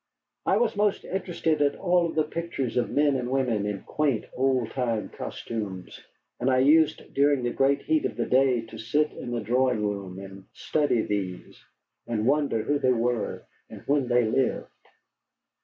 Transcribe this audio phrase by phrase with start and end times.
[0.47, 4.25] I was most interested of all in the pictures of men and women in quaint,
[4.35, 5.99] old time costumes,
[6.39, 9.85] and I used during the great heat of the day to sit in the drawing
[9.85, 11.63] room and study these,
[12.07, 14.71] and wonder who they were and when they lived.